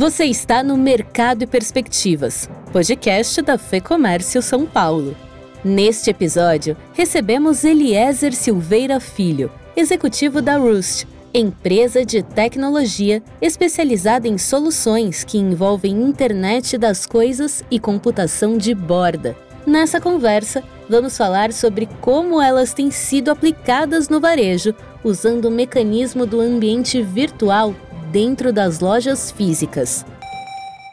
[0.00, 5.14] Você está no Mercado e Perspectivas, podcast da Fecomércio São Paulo.
[5.62, 15.22] Neste episódio, recebemos Eliezer Silveira Filho, executivo da Roost, empresa de tecnologia especializada em soluções
[15.22, 19.36] que envolvem internet das coisas e computação de borda.
[19.66, 26.24] Nessa conversa, vamos falar sobre como elas têm sido aplicadas no varejo, usando o mecanismo
[26.24, 27.74] do ambiente virtual
[28.10, 30.04] dentro das lojas físicas.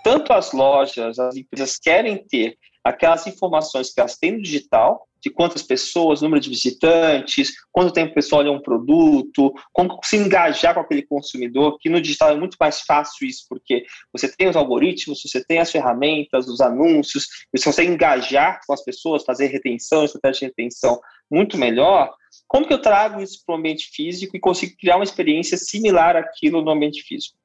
[0.04, 5.30] Tanto as lojas, as empresas querem ter aquelas informações que elas têm no digital, de
[5.30, 10.74] quantas pessoas, número de visitantes, quanto tempo o pessoal olha um produto, como se engajar
[10.74, 14.56] com aquele consumidor, que no digital é muito mais fácil isso, porque você tem os
[14.56, 20.06] algoritmos, você tem as ferramentas, os anúncios, você consegue engajar com as pessoas, fazer retenção,
[20.06, 21.00] estratégia de retenção
[21.30, 22.14] muito melhor.
[22.48, 26.16] Como que eu trago isso para o ambiente físico e consigo criar uma experiência similar
[26.16, 27.38] àquilo no ambiente físico?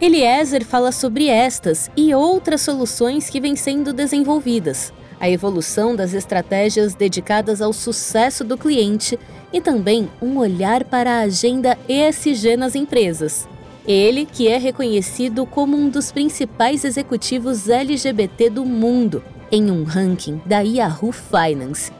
[0.00, 6.94] Eliezer fala sobre estas e outras soluções que vêm sendo desenvolvidas, a evolução das estratégias
[6.94, 9.18] dedicadas ao sucesso do cliente
[9.52, 13.48] e também um olhar para a agenda ESG nas empresas.
[13.86, 20.40] Ele, que é reconhecido como um dos principais executivos LGBT do mundo, em um ranking
[20.44, 21.90] da Yahoo Finance.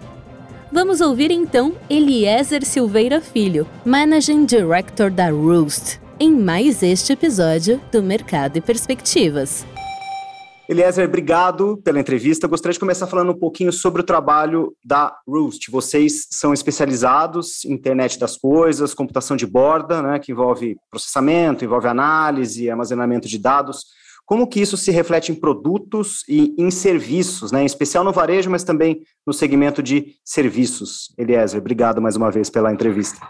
[0.70, 8.02] Vamos ouvir então Eliezer Silveira Filho, Managing Director da Roost em mais este episódio do
[8.02, 9.64] Mercado e Perspectivas.
[10.68, 12.46] Eliezer, obrigado pela entrevista.
[12.46, 15.70] Gostaria de começar falando um pouquinho sobre o trabalho da Roost.
[15.70, 21.88] Vocês são especializados em internet das coisas, computação de borda, né, que envolve processamento, envolve
[21.88, 23.86] análise, armazenamento de dados.
[24.26, 28.50] Como que isso se reflete em produtos e em serviços, né, em especial no varejo,
[28.50, 31.14] mas também no segmento de serviços?
[31.16, 33.26] Eliezer, obrigado mais uma vez pela entrevista.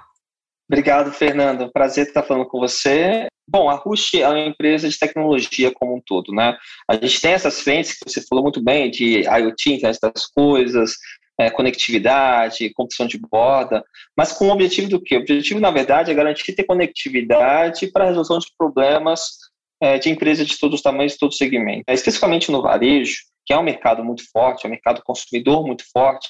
[0.69, 1.71] Obrigado, Fernando.
[1.73, 3.29] Prazer estar falando com você.
[3.49, 6.57] Bom, a Rush é uma empresa de tecnologia como um todo, né?
[6.87, 10.97] A gente tem essas frentes que você falou muito bem, de IoT, internet das coisas,
[11.39, 13.83] é, conectividade, computação de borda,
[14.17, 15.17] mas com o objetivo do quê?
[15.17, 19.39] O objetivo, na verdade, é garantir ter conectividade para a resolução de problemas
[19.81, 21.85] é, de empresas de todos os tamanhos e todos os segmentos.
[21.89, 25.85] É, especificamente no varejo, que é um mercado muito forte, é um mercado consumidor muito
[25.91, 26.29] forte,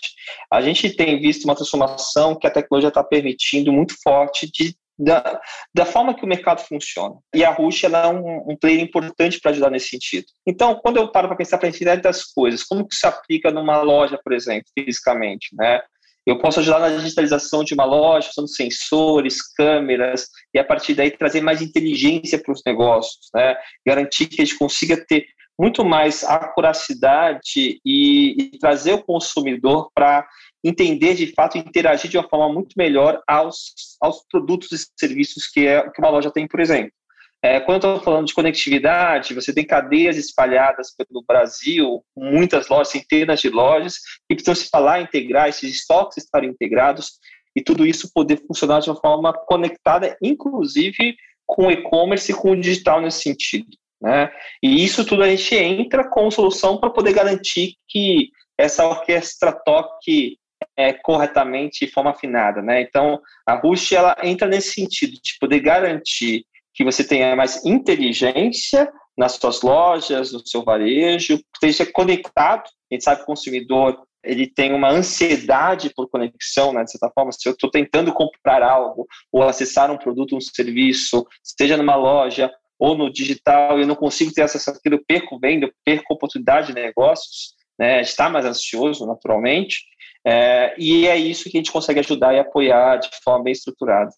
[0.53, 5.41] a gente tem visto uma transformação que a tecnologia está permitindo muito forte de, da,
[5.72, 7.14] da forma que o mercado funciona.
[7.34, 10.26] E a Rush é um, um player importante para ajudar nesse sentido.
[10.47, 13.50] Então, quando eu paro para pensar para a infinidade das coisas, como que se aplica
[13.50, 15.81] numa loja, por exemplo, fisicamente, né?
[16.26, 21.10] Eu posso ajudar na digitalização de uma loja, usando sensores, câmeras, e a partir daí
[21.10, 23.56] trazer mais inteligência para os negócios, né?
[23.86, 25.25] Garantir que a gente consiga ter
[25.59, 30.26] muito mais acuracidade e, e trazer o consumidor para
[30.64, 35.46] entender de fato e interagir de uma forma muito melhor aos, aos produtos e serviços
[35.46, 36.92] que, é, que uma loja tem, por exemplo.
[37.41, 42.88] É, quando eu estou falando de conectividade, você tem cadeias espalhadas pelo Brasil, muitas lojas,
[42.88, 43.94] centenas de lojas,
[44.28, 47.12] que precisam se falar, integrar, esses estoques estarem integrados,
[47.54, 51.16] e tudo isso poder funcionar de uma forma conectada, inclusive
[51.47, 53.68] com o e-commerce e com o digital nesse sentido.
[54.00, 54.30] Né?
[54.62, 60.38] E isso tudo a gente entra com solução para poder garantir que essa orquestra toque
[60.76, 62.62] é, corretamente de forma afinada.
[62.62, 62.82] Né?
[62.82, 68.91] Então, a Rush ela entra nesse sentido de poder garantir que você tenha mais inteligência
[69.16, 72.62] nas suas lojas, no seu varejo, esteja conectado.
[72.91, 77.10] A gente sabe que o consumidor ele tem uma ansiedade por conexão, né, de certa
[77.10, 81.97] forma, se eu estou tentando comprar algo ou acessar um produto, um serviço, seja numa
[81.97, 86.14] loja ou no digital, eu não consigo ter acesso àquilo, eu perco venda, eu perco
[86.14, 89.84] oportunidade de negócios, né, está mais ansioso, naturalmente,
[90.26, 94.10] é, e é isso que a gente consegue ajudar e apoiar de forma bem estruturada.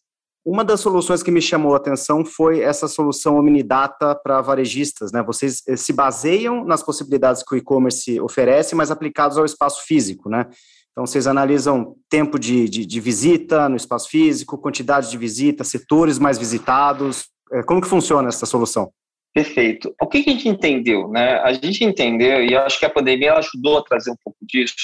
[0.45, 5.13] Uma das soluções que me chamou a atenção foi essa solução Omnidata para varejistas.
[5.13, 5.23] Né?
[5.23, 10.31] Vocês eh, se baseiam nas possibilidades que o e-commerce oferece, mas aplicados ao espaço físico.
[10.31, 10.47] Né?
[10.93, 16.19] Então, vocês analisam tempo de, de, de visita no espaço físico, quantidade de visita, setores
[16.19, 18.91] mais visitados, é, como que funciona essa solução?
[19.35, 19.95] Perfeito.
[20.01, 21.09] O que, a gente entendeu?
[21.09, 21.39] Né?
[21.41, 24.75] A gente entendeu, e eu acho que a pandemia ajudou a trazer um pouco disso,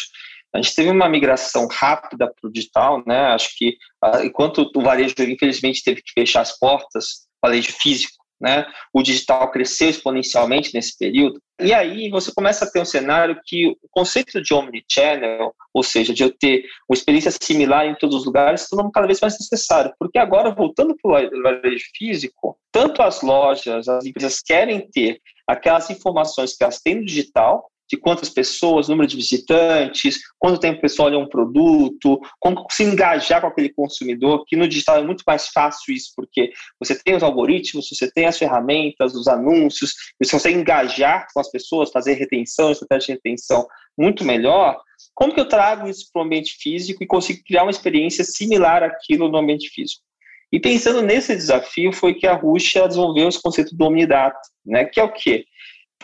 [0.56, 3.26] a gente teve uma migração rápida para o digital, né?
[3.26, 8.24] Acho que ah, enquanto o varejo, infelizmente, teve que fechar as portas, o varejo físico,
[8.40, 8.66] né?
[8.92, 11.40] O digital cresceu exponencialmente nesse período.
[11.60, 16.14] E aí você começa a ter um cenário que o conceito de omnichannel, ou seja,
[16.14, 19.38] de eu ter uma experiência similar em todos os lugares, se torna cada vez mais
[19.38, 19.92] necessário.
[19.98, 25.90] Porque agora, voltando para o varejo físico, tanto as lojas, as empresas querem ter aquelas
[25.90, 30.82] informações que elas têm no digital, de quantas pessoas, número de visitantes, quanto tempo o
[30.82, 35.22] pessoal olha um produto, como se engajar com aquele consumidor, que no digital é muito
[35.26, 40.32] mais fácil isso, porque você tem os algoritmos, você tem as ferramentas, os anúncios, você
[40.32, 43.66] consegue engajar com as pessoas, fazer retenção, estratégia de retenção
[43.96, 44.80] muito melhor.
[45.14, 48.82] Como que eu trago isso para o ambiente físico e consigo criar uma experiência similar
[48.82, 50.02] àquilo no ambiente físico?
[50.52, 55.00] E pensando nesse desafio foi que a Rússia desenvolveu esse conceito do Omnidata, né, que
[55.00, 55.44] é o quê?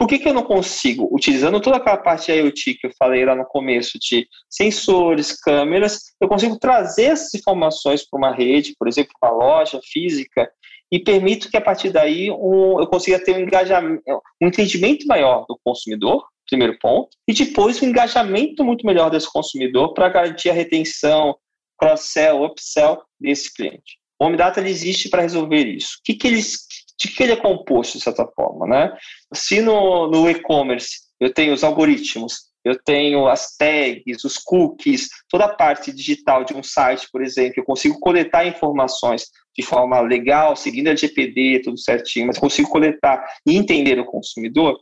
[0.03, 3.25] Por que, que eu não consigo, utilizando toda aquela parte de IoT que eu falei
[3.25, 8.89] lá no começo, de sensores, câmeras, eu consigo trazer essas informações para uma rede, por
[8.89, 10.51] exemplo, uma loja física,
[10.91, 14.03] e permito que a partir daí um, eu consiga ter um engajamento,
[14.43, 19.95] um entendimento maior do consumidor, primeiro ponto, e depois um engajamento muito melhor desse consumidor
[19.95, 21.37] para garantir a retenção,
[21.79, 24.03] cross-sell, upsell desse cliente.
[24.23, 25.97] O Omdata ele existe para resolver isso.
[25.99, 26.67] O que, que eles,
[27.03, 28.67] de que ele é composto, de certa forma?
[28.67, 28.97] Né?
[29.35, 35.47] Se no, no e-commerce eu tenho os algoritmos, eu tenho as tags, os cookies, toda
[35.47, 39.27] a parte digital de um site, por exemplo, eu consigo coletar informações
[39.57, 44.79] de forma legal, seguindo a LGPD, tudo certinho, mas consigo coletar e entender o consumidor,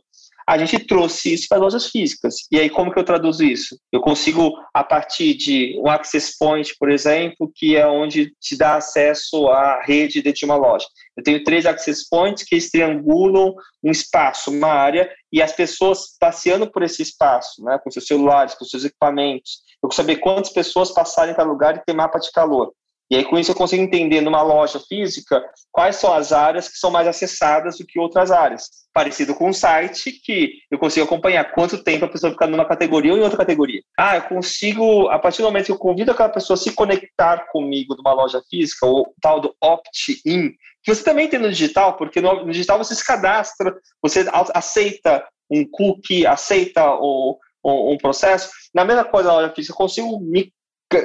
[0.51, 2.35] a gente trouxe isso para as lojas físicas.
[2.51, 3.77] E aí, como que eu traduzo isso?
[3.89, 8.75] Eu consigo, a partir de um access point, por exemplo, que é onde te dá
[8.75, 10.85] acesso à rede dentro de uma loja.
[11.15, 16.69] Eu tenho três access points que triangulam um espaço, uma área, e as pessoas passeando
[16.69, 19.61] por esse espaço, né, com seus celulares, com seus equipamentos.
[19.81, 22.73] Eu consigo saber quantas pessoas passaram em cada lugar e tem mapa de calor.
[23.11, 26.77] E aí, com isso, eu consigo entender numa loja física quais são as áreas que
[26.77, 28.69] são mais acessadas do que outras áreas.
[28.93, 33.11] Parecido com um site que eu consigo acompanhar quanto tempo a pessoa fica numa categoria
[33.11, 33.81] ou em outra categoria.
[33.99, 37.47] Ah, eu consigo, a partir do momento que eu convido aquela pessoa a se conectar
[37.51, 42.21] comigo numa loja física, o tal do opt-in, que você também tem no digital, porque
[42.21, 48.49] no, no digital você se cadastra, você aceita um cookie, aceita o, um, processo.
[48.73, 50.53] Na mesma coisa física, eu consigo me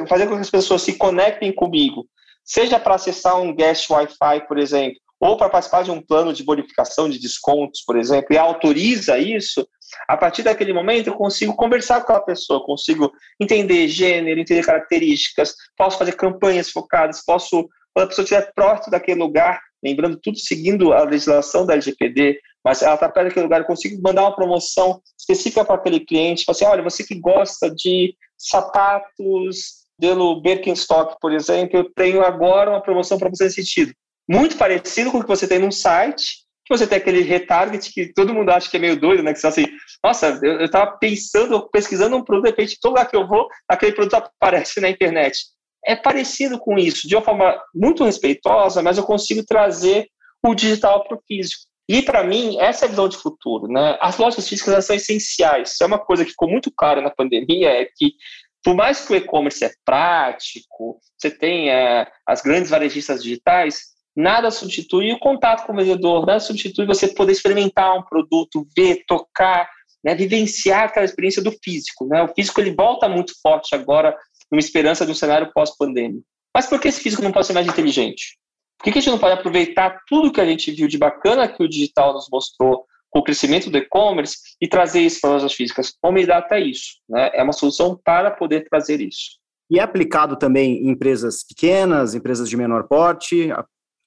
[0.09, 2.07] fazer com que as pessoas se conectem comigo,
[2.45, 6.45] seja para acessar um guest Wi-Fi, por exemplo, ou para participar de um plano de
[6.45, 9.67] bonificação de descontos, por exemplo, e autoriza isso,
[10.09, 13.11] a partir daquele momento eu consigo conversar com aquela pessoa, consigo
[13.41, 19.21] entender gênero, entender características, posso fazer campanhas focadas, posso, quando a pessoa estiver próximo daquele
[19.21, 23.67] lugar, lembrando tudo seguindo a legislação da LGPD, mas ela está perto daquele lugar, eu
[23.67, 28.15] consigo mandar uma promoção específica para aquele cliente, falar assim, olha, você que gosta de
[28.37, 33.93] sapatos pelo Birkenstock, por exemplo, eu tenho agora uma promoção para você nesse sentido.
[34.29, 38.13] Muito parecido com o que você tem num site, que você tem aquele retarget que
[38.13, 39.33] todo mundo acha que é meio doido, né?
[39.33, 39.67] Que você assim,
[40.05, 43.93] nossa, eu estava pensando, pesquisando um produto, de repente, todo lugar que eu vou, aquele
[43.93, 45.39] produto aparece na internet.
[45.85, 50.09] É parecido com isso, de uma forma muito respeitosa, mas eu consigo trazer
[50.45, 51.63] o digital para o físico.
[51.89, 53.69] E, para mim, essa é a visão de futuro.
[53.69, 53.97] Né?
[54.01, 55.77] As lojas físicas são essenciais.
[55.81, 58.15] é uma coisa que ficou muito clara na pandemia, é que,
[58.63, 64.51] por mais que o e-commerce é prático, você tem é, as grandes varejistas digitais, nada
[64.51, 69.71] substitui o contato com o vendedor, nada substitui você poder experimentar um produto, ver, tocar,
[70.05, 72.07] né, vivenciar aquela experiência do físico.
[72.07, 72.23] Né?
[72.23, 74.17] O físico ele volta muito forte agora,
[74.51, 76.25] numa esperança de um cenário pós-pandêmico.
[76.55, 78.39] Mas por que esse físico não pode ser mais inteligente?
[78.79, 81.49] Por que, que a gente não pode aproveitar tudo que a gente viu de bacana
[81.49, 85.43] que o digital nos mostrou com o crescimento do e-commerce e trazer isso para as
[85.43, 85.95] lojas físicas?
[86.03, 87.31] O Omidata é isso, né?
[87.33, 89.39] é uma solução para poder trazer isso.
[89.71, 93.49] E é aplicado também em empresas pequenas, empresas de menor porte?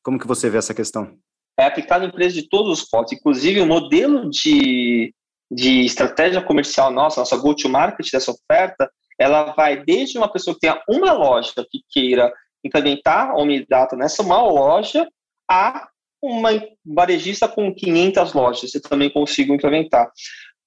[0.03, 1.17] Como que você vê essa questão?
[1.59, 5.13] É aplicado em empresas de todos os portes, inclusive o modelo de,
[5.51, 8.89] de estratégia comercial nossa, nossa go-to-market dessa oferta,
[9.19, 12.31] ela vai desde uma pessoa que tenha uma loja que queira
[12.63, 15.07] implementar Omnidata nessa uma loja
[15.49, 15.87] a
[16.21, 16.49] uma
[16.85, 20.11] varejista com 500 lojas, eu também consigo implementar.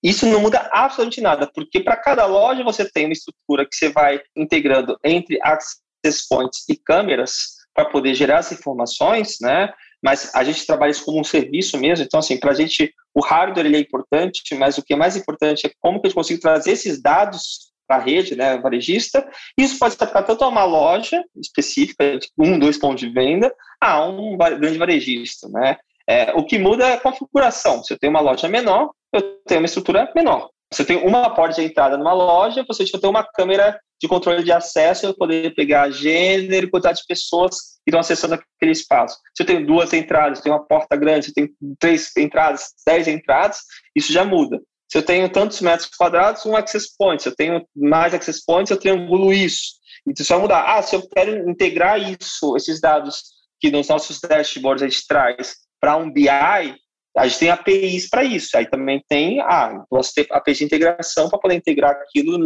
[0.02, 3.90] Isso não muda absolutamente nada, porque para cada loja você tem uma estrutura que você
[3.90, 9.72] vai integrando entre access points e câmeras para poder gerar as informações, né?
[10.02, 13.20] Mas a gente trabalha isso como um serviço mesmo, então assim, para a gente o
[13.22, 16.16] hardware ele é importante, mas o que é mais importante é como que a gente
[16.16, 19.26] consegue trazer esses dados para a rede, né, varejista.
[19.58, 24.02] Isso pode ser aplicado tanto a uma loja específica, um, dois pontos de venda, a
[24.06, 25.76] um grande varejista, né.
[26.08, 27.84] É, o que muda é a configuração.
[27.84, 30.48] Se eu tenho uma loja menor, eu tenho uma estrutura menor.
[30.72, 34.42] Se eu tenho uma porta de entrada numa loja, você ter uma câmera de controle
[34.42, 39.16] de acesso, eu poder pegar gênero quantidade de pessoas que estão acessando aquele espaço.
[39.36, 42.10] Se eu tenho duas entradas, se eu tenho uma porta grande, se eu tenho três
[42.16, 43.60] entradas, dez entradas,
[43.94, 44.60] isso já muda.
[44.92, 47.22] Se eu tenho tantos metros quadrados, um access point.
[47.22, 49.80] Se eu tenho mais access points, eu triangulo isso.
[50.06, 50.64] Então, vai mudar.
[50.64, 53.22] Ah, se eu quero integrar isso, esses dados
[53.58, 58.22] que nos nossos dashboards a gente traz para um BI, A gente tem APIs para
[58.22, 58.54] isso.
[58.54, 62.36] Aí também tem ah, você ter API de integração para poder integrar aquilo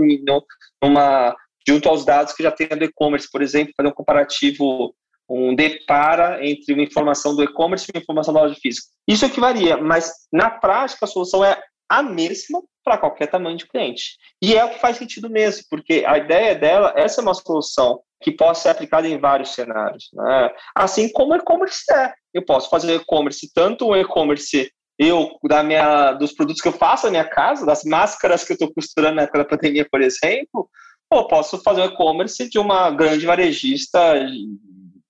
[0.81, 1.35] numa,
[1.67, 4.95] junto aos dados que já tem do e-commerce, por exemplo, fazer um comparativo,
[5.29, 8.87] um depara entre uma informação do e-commerce e uma informação da loja física.
[9.09, 13.57] Isso é que varia, mas na prática a solução é a mesma para qualquer tamanho
[13.57, 14.17] de cliente.
[14.41, 18.01] E é o que faz sentido mesmo, porque a ideia dela, essa é uma solução
[18.23, 20.09] que possa ser aplicada em vários cenários.
[20.13, 20.51] Né?
[20.75, 22.15] Assim como o e-commerce é.
[22.33, 27.07] Eu posso fazer e-commerce, tanto o e-commerce eu da minha, dos produtos que eu faço
[27.07, 30.71] na minha casa, das máscaras que eu estou costurando na época da pandemia, por exemplo,
[31.11, 34.15] ou posso fazer e-commerce de uma grande varejista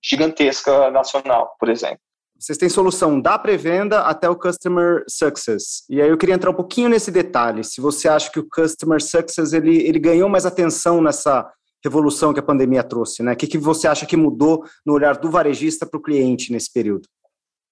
[0.03, 1.99] gigantesca nacional, por exemplo.
[2.39, 5.83] Vocês têm solução da pré-venda até o Customer Success.
[5.89, 7.63] E aí eu queria entrar um pouquinho nesse detalhe.
[7.63, 11.49] Se você acha que o Customer Success ele, ele ganhou mais atenção nessa
[11.83, 13.33] revolução que a pandemia trouxe, né?
[13.33, 16.71] O que, que você acha que mudou no olhar do varejista para o cliente nesse
[16.71, 17.07] período?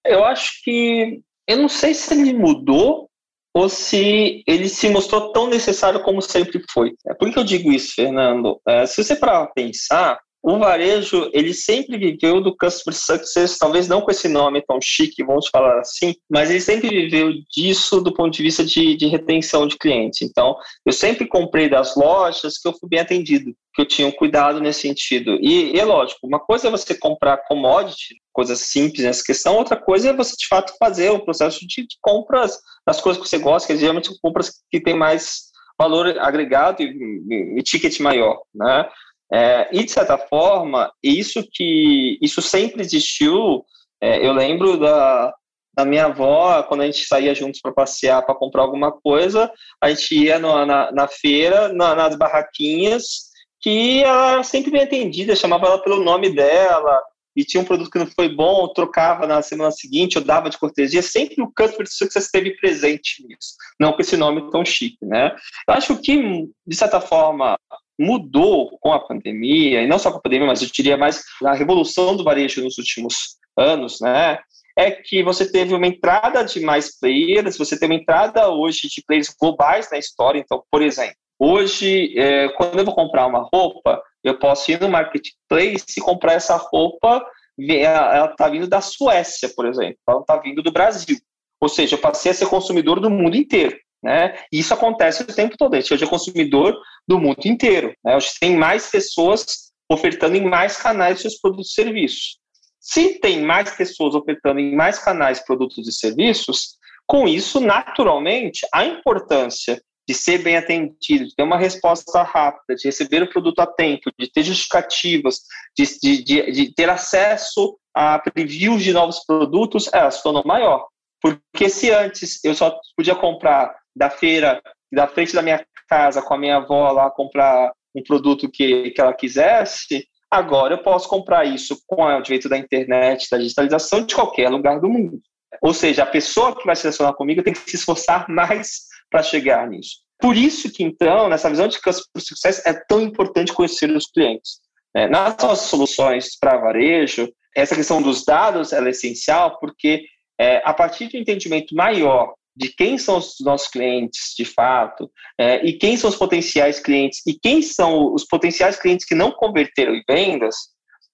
[0.04, 3.08] Eu acho que eu não sei se ele mudou
[3.54, 6.92] ou se ele se mostrou tão necessário como sempre foi.
[7.06, 8.60] É por que eu digo isso, Fernando?
[8.66, 14.00] É, se você parar pensar, o varejo, ele sempre viveu do customer success, talvez não
[14.00, 18.32] com esse nome tão chique, vamos falar assim, mas ele sempre viveu disso do ponto
[18.32, 20.22] de vista de, de retenção de clientes.
[20.22, 24.12] Então, eu sempre comprei das lojas que eu fui bem atendido, que eu tinha um
[24.12, 25.36] cuidado nesse sentido.
[25.42, 30.10] E, é lógico, uma coisa é você comprar commodity, coisas simples nessa questão, outra coisa
[30.10, 33.66] é você, de fato, fazer o processo de, de compras das coisas que você gosta,
[33.66, 38.88] que geralmente são compras que têm mais valor agregado e, e, e ticket maior, né?
[39.32, 43.64] É, e, de certa forma, isso que isso sempre existiu.
[44.00, 45.34] É, eu lembro da,
[45.76, 49.90] da minha avó, quando a gente saía juntos para passear, para comprar alguma coisa, a
[49.90, 53.26] gente ia no, na, na feira, na, nas barraquinhas,
[53.60, 57.02] que ela sempre me atendida, chamava ela pelo nome dela,
[57.36, 60.56] e tinha um produto que não foi bom, trocava na semana seguinte, eu dava de
[60.56, 65.36] cortesia, sempre o customer success esteve presente nisso, não com esse nome tão chique, né?
[65.68, 67.58] Eu acho que, de certa forma,
[67.98, 71.54] mudou com a pandemia, e não só com a pandemia, mas eu diria mais a
[71.54, 74.38] revolução do varejo nos últimos anos, né?
[74.78, 79.02] É que você teve uma entrada de mais players, você tem uma entrada hoje de
[79.06, 80.38] players globais na história.
[80.38, 84.88] Então, por exemplo, hoje, é, quando eu vou comprar uma roupa, eu posso ir no
[84.88, 87.24] marketplace e comprar essa roupa,
[87.58, 91.16] ela está vindo da Suécia, por exemplo, ela está vindo do Brasil.
[91.58, 93.78] Ou seja, eu passei a ser consumidor do mundo inteiro.
[94.06, 94.38] Né?
[94.52, 95.74] E isso acontece o tempo todo.
[95.74, 97.92] A gente hoje é consumidor do mundo inteiro.
[98.04, 98.14] Né?
[98.14, 102.38] Hoje tem mais pessoas ofertando em mais canais seus produtos e serviços.
[102.78, 108.84] Se tem mais pessoas ofertando em mais canais produtos e serviços, com isso, naturalmente, a
[108.84, 113.66] importância de ser bem atendido, de ter uma resposta rápida, de receber o produto a
[113.66, 115.40] tempo, de ter justificativas,
[115.76, 120.86] de, de, de ter acesso a previews de novos produtos, ela se tornou maior.
[121.20, 124.60] Porque se antes eu só podia comprar da feira,
[124.92, 129.00] da frente da minha casa, com a minha avó lá, comprar um produto que, que
[129.00, 134.14] ela quisesse, agora eu posso comprar isso com o advento da internet, da digitalização, de
[134.14, 135.18] qualquer lugar do mundo.
[135.62, 139.22] Ou seja, a pessoa que vai se relacionar comigo tem que se esforçar mais para
[139.22, 139.96] chegar nisso.
[140.18, 144.60] Por isso que, então, nessa visão de customer success, é tão importante conhecer os clientes.
[144.94, 150.04] É, nas nossas soluções para varejo, essa questão dos dados é essencial porque,
[150.38, 155.10] é, a partir de um entendimento maior de quem são os nossos clientes de fato,
[155.38, 159.30] é, e quem são os potenciais clientes, e quem são os potenciais clientes que não
[159.30, 160.56] converteram em vendas,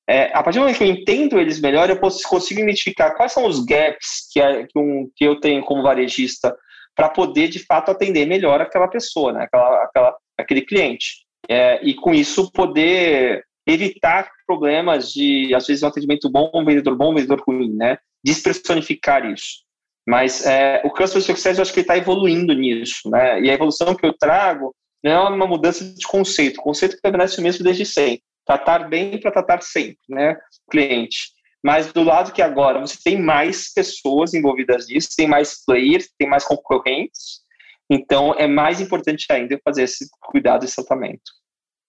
[0.08, 3.46] é, a partir do momento que eu entendo eles melhor, eu consigo identificar quais são
[3.46, 6.56] os gaps que, é, que, um, que eu tenho como varejista
[6.94, 11.25] para poder, de fato, atender melhor aquela pessoa, né, aquela, aquela, aquele cliente.
[11.49, 16.96] É, e com isso poder evitar problemas de, às vezes, um atendimento bom, um vendedor
[16.96, 17.99] bom, um vendedor ruim, né?
[18.25, 19.62] Despersonificar isso.
[20.06, 23.40] Mas é, o Customer Success, eu acho que ele está evoluindo nisso, né?
[23.40, 26.59] E a evolução que eu trago não é uma mudança de conceito.
[26.59, 28.23] O conceito permanece o mesmo desde sempre.
[28.44, 30.37] Tratar bem para tratar sempre, né?
[30.66, 31.32] O cliente.
[31.62, 36.28] Mas do lado que agora você tem mais pessoas envolvidas nisso, tem mais players, tem
[36.28, 37.42] mais concorrentes,
[37.88, 41.30] então é mais importante ainda fazer esse cuidado e tratamento.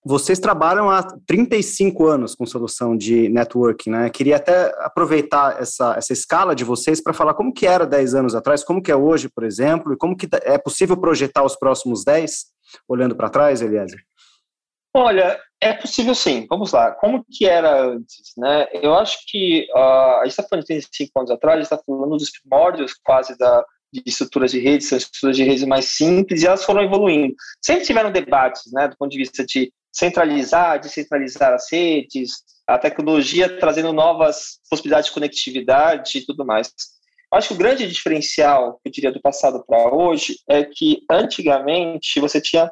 [0.05, 4.10] Vocês trabalham há 35 anos com solução de networking, né?
[4.10, 8.36] Queria até aproveitar essa, essa escala de vocês para falar como que era 10 anos
[8.36, 12.03] atrás, como que é hoje, por exemplo, e como que é possível projetar os próximos
[12.03, 12.48] 10,
[12.86, 14.01] olhando para trás, Eliezer?
[14.93, 16.45] Olha, é possível sim.
[16.50, 16.91] Vamos lá.
[16.91, 18.67] Como que era antes, né?
[18.74, 21.83] Eu acho que uh, a gente está falando de 35 anos atrás, a gente está
[21.86, 26.43] falando dos primórdios quase da, de estruturas de redes, são estruturas de redes mais simples
[26.43, 27.33] e elas foram evoluindo.
[27.63, 32.31] Sempre tiveram debates, né, do ponto de vista de centralizar, descentralizar as redes,
[32.67, 36.73] a tecnologia trazendo novas possibilidades de conectividade e tudo mais.
[37.31, 42.39] Acho que o grande diferencial, eu diria, do passado para hoje é que antigamente você
[42.39, 42.71] tinha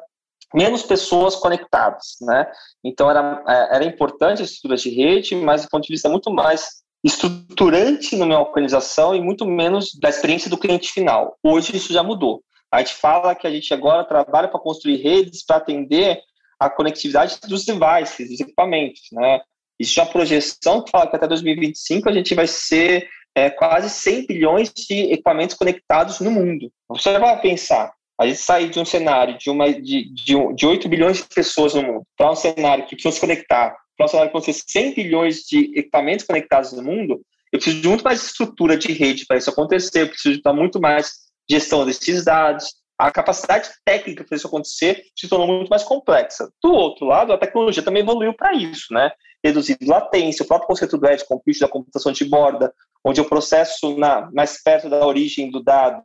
[0.54, 2.46] menos pessoas conectadas, né?
[2.84, 6.30] Então era, é, era importante a estrutura de rede, mas do ponto de vista muito
[6.30, 11.36] mais estruturante minha organização e muito menos da experiência do cliente final.
[11.42, 12.42] Hoje isso já mudou.
[12.70, 16.22] A gente fala que a gente agora trabalha para construir redes para atender
[16.66, 19.40] a conectividade dos devices, dos equipamentos, né?
[19.78, 24.26] Existe uma projeção que fala que até 2025 a gente vai ser é, quase 100
[24.26, 26.70] bilhões de equipamentos conectados no mundo.
[26.88, 30.88] Você vai pensar, a gente sair de um cenário de, uma, de, de, de 8
[30.88, 34.30] bilhões de pessoas no mundo para um cenário que precisa se conectar, para um cenário
[34.30, 38.76] que precisa 100 bilhões de equipamentos conectados no mundo, eu preciso de muito mais estrutura
[38.76, 41.12] de rede para isso acontecer, eu preciso de muito mais
[41.50, 46.50] gestão desses dados, a capacidade técnica para isso acontecer se tornou muito mais complexa.
[46.62, 49.10] Do outro lado, a tecnologia também evoluiu para isso, né?
[49.44, 52.72] Reduzindo latência, o próprio conceito do edge compute, da computação de borda,
[53.04, 56.04] onde eu processo na, mais perto da origem do dado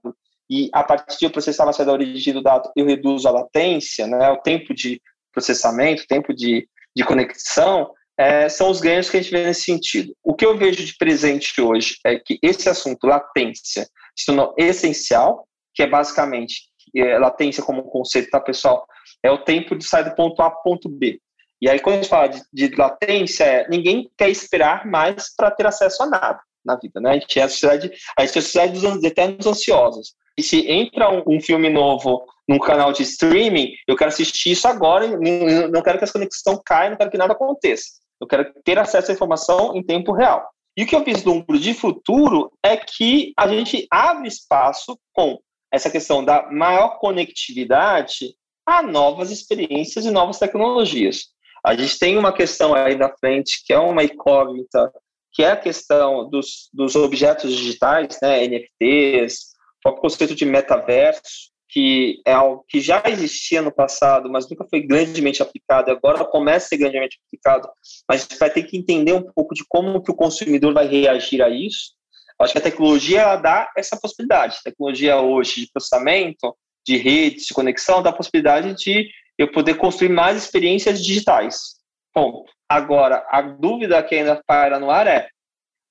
[0.49, 3.31] e a partir de eu processar mais perto da origem do dado, eu reduzo a
[3.31, 4.29] latência, né?
[4.31, 5.01] O tempo de
[5.31, 9.63] processamento, o tempo de, de conexão, é, são os ganhos que a gente vê nesse
[9.63, 10.15] sentido.
[10.23, 15.47] O que eu vejo de presente hoje é que esse assunto, latência, se tornou essencial,
[15.75, 16.63] que é basicamente
[16.95, 18.85] é, latência como conceito, tá, pessoal?
[19.23, 21.19] É o tempo de sair do ponto A para o ponto B.
[21.61, 25.51] E aí, quando a gente fala de, de latência, é, ninguém quer esperar mais para
[25.51, 27.11] ter acesso a nada na vida, né?
[27.11, 30.13] A gente é a sociedade, a gente é a sociedade dos eternos ansiosos.
[30.37, 34.67] E se entra um, um, filme novo num canal de streaming, eu quero assistir isso
[34.67, 37.85] agora, não, não quero que a conexão caia, não quero que nada aconteça.
[38.21, 40.47] Eu quero ter acesso à informação em tempo real.
[40.77, 45.39] E o que eu vislumbro de futuro é que a gente abre espaço com
[45.71, 51.27] essa questão da maior conectividade a novas experiências e novas tecnologias.
[51.65, 54.91] A gente tem uma questão aí na frente que é uma incógnita,
[55.31, 62.21] que é a questão dos, dos objetos digitais, né, NFTs, o conceito de metaverso, que
[62.25, 66.69] é algo que já existia no passado, mas nunca foi grandemente aplicado, agora começa a
[66.69, 67.69] ser grandemente aplicado,
[68.07, 70.87] mas a gente vai ter que entender um pouco de como que o consumidor vai
[70.87, 71.96] reagir a isso,
[72.39, 74.57] Acho que a tecnologia dá essa possibilidade.
[74.59, 79.75] A tecnologia hoje de processamento, de redes, de conexão, dá a possibilidade de eu poder
[79.75, 81.75] construir mais experiências digitais.
[82.13, 85.29] Bom, agora, a dúvida que ainda paira no ar é: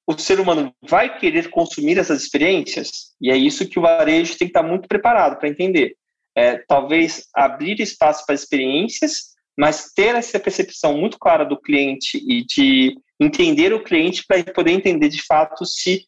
[0.07, 3.13] o ser humano vai querer consumir essas experiências?
[3.21, 5.97] E é isso que o varejo tem que estar muito preparado para entender.
[6.37, 12.45] É, talvez abrir espaço para experiências, mas ter essa percepção muito clara do cliente e
[12.45, 16.05] de entender o cliente para poder entender de fato se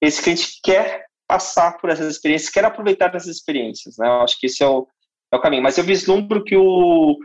[0.00, 4.08] esse cliente quer passar por essas experiências, quer aproveitar essas experiências, né?
[4.08, 4.86] Eu acho que esse é o,
[5.32, 5.62] é o caminho.
[5.62, 7.16] Mas eu vislumbro que o,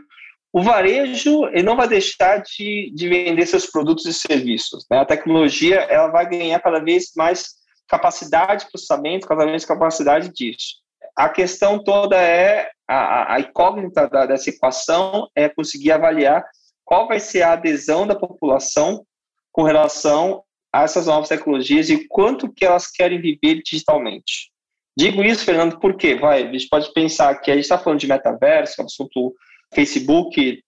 [0.52, 4.86] o varejo ele não vai deixar de, de vender seus produtos e serviços.
[4.90, 4.98] Né?
[4.98, 7.56] A tecnologia ela vai ganhar cada vez mais
[7.88, 10.76] capacidade de processamento, cada vez mais capacidade disso.
[11.16, 16.44] A questão toda é a, a incógnita da, dessa equação é conseguir avaliar
[16.84, 19.04] qual vai ser a adesão da população
[19.50, 20.42] com relação
[20.76, 24.50] a essas novas tecnologias e quanto que elas querem viver digitalmente.
[24.98, 28.06] Digo isso, Fernando, porque vai, a gente pode pensar que a gente está falando de
[28.06, 29.34] metaverso, é assunto
[29.74, 30.62] Facebook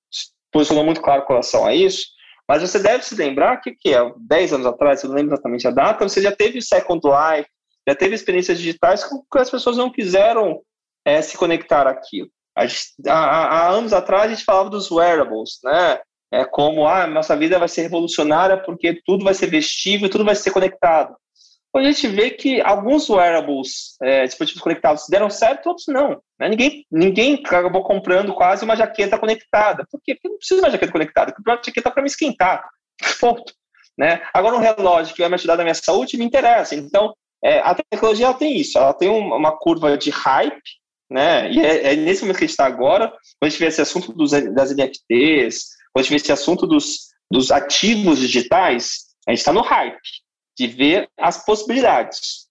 [0.51, 2.07] posicionou muito claro com relação a isso,
[2.49, 5.68] mas você deve se lembrar que, que é 10 anos atrás, eu não lembro exatamente
[5.68, 7.49] a data, você já teve Second Life,
[7.87, 10.61] já teve experiências digitais que as pessoas não quiseram
[11.05, 12.31] é, se conectar àquilo.
[12.57, 12.64] Há,
[13.07, 16.01] há, há, anos atrás a gente falava dos wearables, né?
[16.31, 20.35] É como ah, nossa vida vai ser revolucionária porque tudo vai ser vestível, tudo vai
[20.35, 21.17] ser conectado.
[21.77, 26.21] A gente vê que alguns wearables, é, dispositivos conectados, deram certo, outros não.
[26.38, 26.49] Né?
[26.49, 29.87] Ninguém, ninguém acabou comprando quase uma jaqueta conectada.
[29.91, 30.14] Por quê?
[30.14, 32.64] Porque não precisa de uma jaqueta conectada, porque a jaqueta é para me esquentar.
[33.21, 33.53] Ponto.
[33.97, 34.23] Né?
[34.33, 36.75] Agora, um relógio que vai me ajudar na minha saúde me interessa.
[36.75, 37.14] Então,
[37.45, 40.62] é, a tecnologia ela tem isso, ela tem uma, uma curva de hype,
[41.11, 41.51] né?
[41.51, 43.81] e é, é, nesse momento que a gente está agora, quando a gente vê esse
[43.81, 49.32] assunto dos, das NFTs, quando a gente vê esse assunto dos, dos ativos digitais, a
[49.32, 49.98] gente está no hype
[50.56, 52.46] de ver as possibilidades.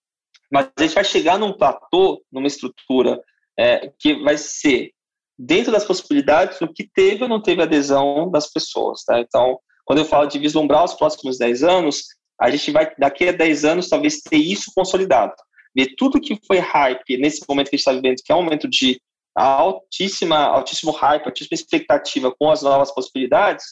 [0.51, 3.21] Mas a gente vai chegar num platô, numa estrutura
[3.57, 4.91] é, que vai ser
[5.39, 9.03] dentro das possibilidades o que teve ou não teve adesão das pessoas.
[9.05, 9.19] Tá?
[9.19, 12.03] Então, quando eu falo de vislumbrar os próximos 10 anos,
[12.41, 15.33] a gente vai, daqui a 10 anos, talvez ter isso consolidado.
[15.73, 18.43] Ver tudo que foi hype nesse momento que a gente está vivendo, que é um
[18.43, 18.99] momento de
[19.43, 23.65] altíssima, altíssimo hype, altíssima expectativa com as novas possibilidades,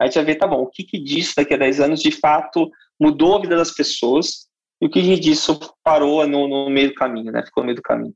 [0.00, 2.10] a gente vai ver, tá bom, o que, que disso daqui a 10 anos de
[2.10, 4.48] fato mudou a vida das pessoas
[4.80, 7.44] e o que disso parou no, no meio do caminho, né?
[7.44, 8.14] Ficou no meio do caminho.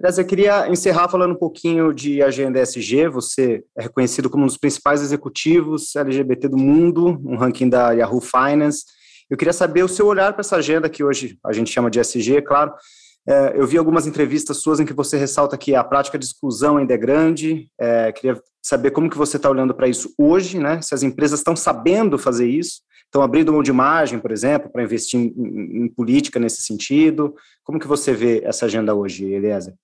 [0.00, 3.08] Aliás, eu queria encerrar falando um pouquinho de agenda SG.
[3.08, 8.20] Você é reconhecido como um dos principais executivos LGBT do mundo, um ranking da Yahoo
[8.20, 8.84] Finance.
[9.28, 11.98] Eu queria saber o seu olhar para essa agenda que hoje a gente chama de
[11.98, 12.72] SG, claro.
[13.28, 16.78] É, eu vi algumas entrevistas suas em que você ressalta que a prática de exclusão
[16.78, 17.68] ainda é grande.
[17.78, 20.80] É, queria saber como que você está olhando para isso hoje, né?
[20.80, 24.82] Se as empresas estão sabendo fazer isso, estão abrindo mão de margem, por exemplo, para
[24.82, 27.34] investir em, em, em, política nesse sentido.
[27.62, 29.74] Como que você vê essa agenda hoje, Eliezer?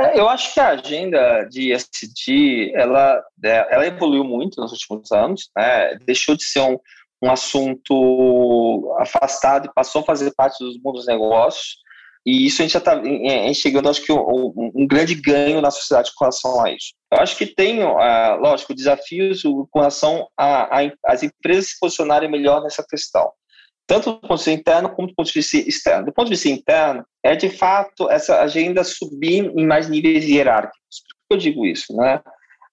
[0.00, 5.12] É, eu acho que a agenda de SD ela, é, ela evoluiu muito nos últimos
[5.12, 5.96] anos, né?
[6.04, 6.78] deixou de ser um,
[7.22, 11.85] um assunto afastado e passou a fazer parte dos mundos dos negócios.
[12.26, 13.00] E isso a gente já está
[13.54, 16.92] chegando, acho que, um, um, grande ganho na sociedade com relação a isso.
[17.12, 22.84] Eu acho que tem, uh, lógico, desafios com relação às empresas se posicionarem melhor nessa
[22.84, 23.30] questão
[23.86, 26.06] tanto do ponto de vista interno como do ponto de vista externo.
[26.06, 31.02] Do ponto de vista interno, é de fato essa agenda subir em mais níveis hierárquicos.
[31.06, 31.94] Por que eu digo isso?
[31.94, 32.20] Né?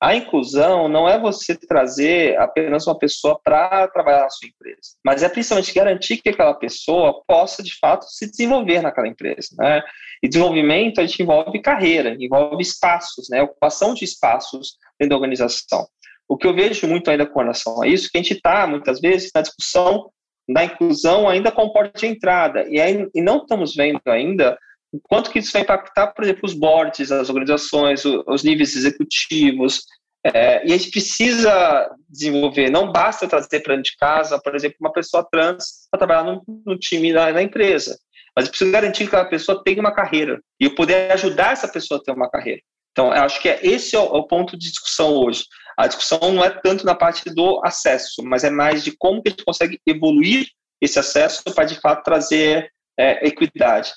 [0.04, 5.24] A inclusão não é você trazer apenas uma pessoa para trabalhar na sua empresa, mas
[5.24, 9.56] é principalmente garantir que aquela pessoa possa, de fato, se desenvolver naquela empresa.
[9.58, 9.82] Né?
[10.22, 13.42] E desenvolvimento, a gente envolve carreira, envolve espaços, né?
[13.44, 15.88] ocupação de espaços dentro da organização.
[16.28, 19.00] O que eu vejo muito ainda com relação a isso, que a gente está, muitas
[19.00, 20.10] vezes, na discussão
[20.50, 22.68] da inclusão ainda com porta de entrada.
[22.68, 24.58] E, aí, e não estamos vendo ainda
[25.02, 29.82] quanto que isso vai impactar, por exemplo, os boards, as organizações, os níveis executivos.
[30.26, 34.78] É, e a gente precisa desenvolver, não basta trazer para dentro de casa, por exemplo,
[34.80, 37.98] uma pessoa trans para trabalhar no, no time da, empresa,
[38.34, 42.00] mas precisa garantir que aquela pessoa tenha uma carreira e eu poder ajudar essa pessoa
[42.00, 42.62] a ter uma carreira.
[42.94, 45.44] Então, eu acho que é, esse é o, é o ponto de discussão hoje.
[45.78, 49.28] A discussão não é tanto na parte do acesso, mas é mais de como que
[49.28, 50.48] a gente consegue evoluir
[50.80, 53.92] esse acesso para, de fato, trazer é, equidade.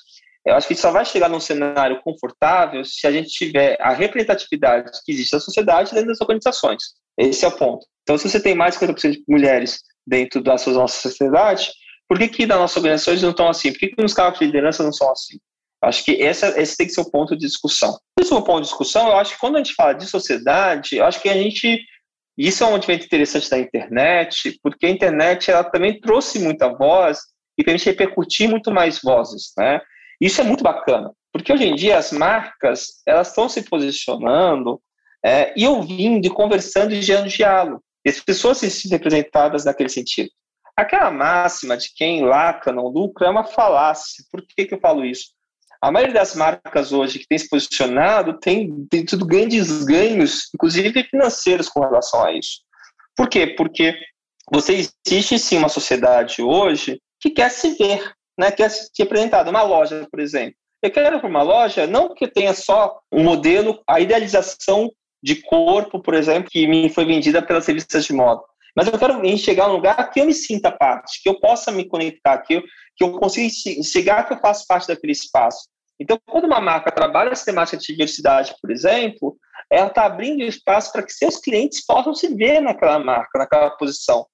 [0.47, 4.89] Eu acho que só vai chegar num cenário confortável se a gente tiver a representatividade
[5.03, 6.81] que existe na sociedade dentro das organizações.
[7.17, 7.85] Esse é o ponto.
[8.03, 11.69] Então, se você tem mais de 50% de mulheres dentro da nossa sociedade,
[12.07, 13.73] por que, que nas nossas organizações não estão assim?
[13.73, 15.37] Por que, que nos cargos de liderança não são assim?
[15.81, 17.99] Acho que essa, esse tem que ser o ponto de discussão.
[18.17, 20.95] Esse é o ponto de discussão, eu acho que quando a gente fala de sociedade,
[20.95, 21.83] eu acho que a gente.
[22.37, 27.19] Isso é um advento interessante da internet, porque a internet ela também trouxe muita voz
[27.57, 29.81] e permite repercutir muito mais vozes, né?
[30.19, 34.81] Isso é muito bacana, porque hoje em dia as marcas elas estão se posicionando
[35.23, 37.83] é, e ouvindo e conversando e gerando diálogo.
[38.05, 40.29] E as pessoas se sentem representadas naquele sentido.
[40.75, 44.23] Aquela máxima de quem lacra não lucra é uma falácia.
[44.31, 45.31] Por que, que eu falo isso?
[45.81, 51.03] A maioria das marcas hoje que tem se posicionado tem, tem tido grandes ganhos, inclusive
[51.03, 52.61] financeiros, com relação a isso.
[53.15, 53.47] Por quê?
[53.47, 53.95] Porque
[54.51, 59.49] você existe sim uma sociedade hoje que quer se ver, né, quer se representada.
[59.49, 60.55] Uma loja, por exemplo.
[60.81, 64.91] Eu quero para uma loja não que tenha só um modelo, a idealização
[65.23, 68.41] de corpo, por exemplo, que me foi vendida pelas revistas de moda.
[68.75, 71.71] Mas eu quero chegar a um lugar que eu me sinta parte, que eu possa
[71.71, 72.63] me conectar, que eu,
[72.95, 73.49] que eu consiga
[73.83, 75.67] chegar que eu faço parte daquele espaço.
[75.99, 79.35] Então, quando uma marca trabalha essa temática de diversidade, por exemplo,
[79.71, 84.27] ela está abrindo espaço para que seus clientes possam se ver naquela marca, naquela posição.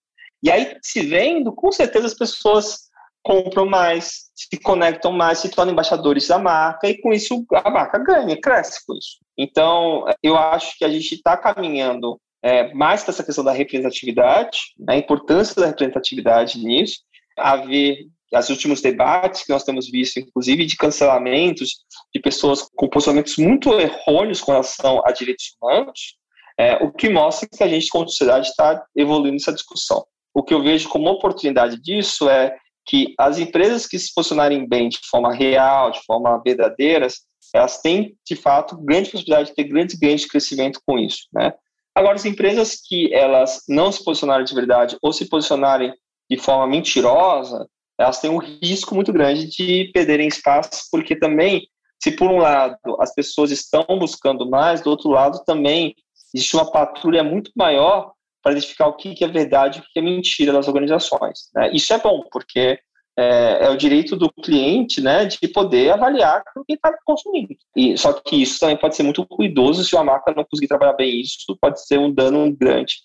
[0.44, 2.90] E aí, se vendo, com certeza as pessoas
[3.24, 7.98] compram mais, se conectam mais, se tornam embaixadores da marca, e com isso a marca
[7.98, 9.18] ganha, cresce com isso.
[9.38, 14.60] Então, eu acho que a gente está caminhando é, mais para essa questão da representatividade,
[14.78, 17.00] né, a importância da representatividade nisso,
[17.38, 21.70] haver os últimos debates que nós temos visto, inclusive de cancelamentos
[22.14, 26.18] de pessoas com posicionamentos muito errôneos com relação a direitos humanos,
[26.58, 30.04] é, o que mostra que a gente, como sociedade, está evoluindo essa discussão.
[30.34, 34.90] O que eu vejo como oportunidade disso é que as empresas que se posicionarem bem
[34.90, 37.08] de forma real, de forma verdadeira,
[37.54, 41.54] elas têm, de fato, grande possibilidade de ter grandes ganhos de crescimento com isso, né?
[41.96, 45.94] Agora, as empresas que elas não se posicionarem de verdade ou se posicionarem
[46.30, 47.68] de forma mentirosa,
[48.00, 51.68] elas têm um risco muito grande de perderem espaço, porque também,
[52.02, 55.96] se por um lado as pessoas estão buscando mais, do outro lado também
[56.34, 58.12] existe uma patrulha muito maior
[58.44, 61.50] para identificar o que é verdade e o que é mentira das organizações.
[61.56, 61.72] Né?
[61.74, 62.78] Isso é bom, porque
[63.18, 67.56] é, é, o direito do cliente né, de poder avaliar o que está consumindo.
[67.76, 70.94] E, só que isso também pode ser muito cuidoso se uma marca não conseguir trabalhar
[70.94, 72.96] bem isso, pode ser um dano grande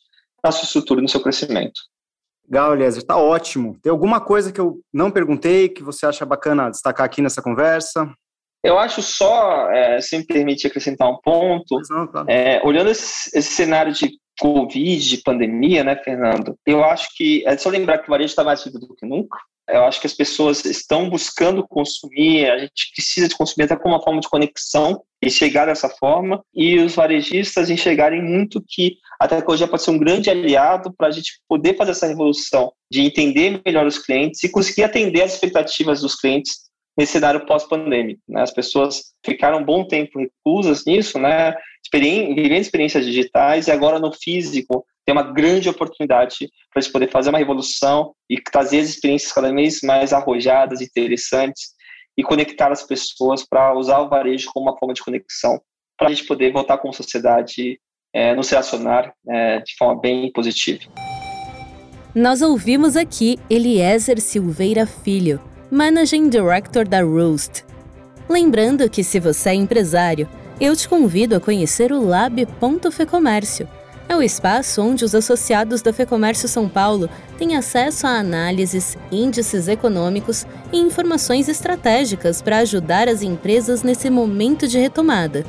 [0.42, 1.80] na sua estrutura e no seu crescimento.
[2.50, 3.78] Legal, Eliezer, está ótimo.
[3.82, 8.10] Tem alguma coisa que eu não perguntei que você acha bacana destacar aqui nessa conversa?
[8.64, 13.50] Eu acho só, é, se me permite acrescentar um ponto, não, é, olhando esse, esse,
[13.50, 16.56] cenário de Covid, de pandemia, né, Fernando?
[16.66, 19.38] Eu acho que é só lembrar que o varejo está mais vivo do que nunca,
[19.68, 23.94] Eu acho que as pessoas estão buscando consumir, a gente precisa de consumir até como
[23.94, 29.28] uma forma de conexão e chegar dessa forma, e os varejistas enxergarem muito que a
[29.28, 33.60] tecnologia pode ser um grande aliado para a gente poder fazer essa revolução, de entender
[33.64, 38.20] melhor os clientes e conseguir atender as expectativas dos clientes nesse cenário pós-pandêmico.
[38.28, 38.42] Né?
[38.42, 41.54] As pessoas ficaram um bom tempo reclusas nisso, né?
[41.92, 47.30] Vivendo experiências digitais e agora no físico tem uma grande oportunidade para eles poder fazer
[47.30, 51.70] uma revolução e trazer as experiências cada vez mais arrojadas, interessantes
[52.16, 55.60] e conectar as pessoas para usar o varejo como uma forma de conexão
[55.96, 57.80] para a gente poder voltar como sociedade
[58.14, 60.84] é, nos relacionar é, de forma bem positiva.
[62.14, 67.64] Nós ouvimos aqui Eliezer Silveira Filho, Managing Director da Roost.
[68.28, 70.28] Lembrando que se você é empresário,
[70.60, 73.68] eu te convido a conhecer o Lab.fecomércio.
[74.08, 79.68] É o espaço onde os associados da Fecomércio São Paulo têm acesso a análises, índices
[79.68, 85.44] econômicos e informações estratégicas para ajudar as empresas nesse momento de retomada.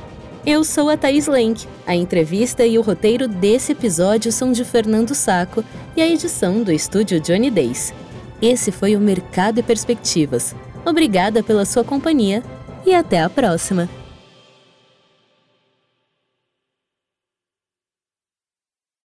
[0.46, 1.66] Eu sou a Thaís Lenk.
[1.88, 5.64] A entrevista e o roteiro desse episódio são de Fernando Saco
[5.96, 7.94] e a edição do estúdio Johnny Days.
[8.42, 10.54] Esse foi o Mercado e Perspectivas.
[10.86, 12.44] Obrigada pela sua companhia
[12.86, 13.90] e até a próxima!